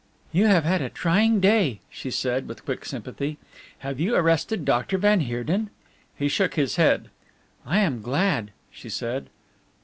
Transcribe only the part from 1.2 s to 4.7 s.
day," she said, with quick sympathy, "have you arrested